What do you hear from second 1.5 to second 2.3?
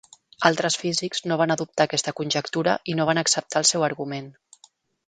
adoptar aquesta